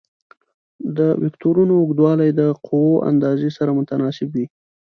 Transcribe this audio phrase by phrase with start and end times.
[0.97, 4.45] د وکتورونو اوږدوالی د قوو اندازې سره متناسب وي.